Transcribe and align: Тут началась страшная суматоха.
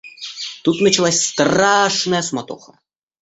Тут 0.63 0.81
началась 0.81 1.23
страшная 1.23 2.23
суматоха. 2.23 2.73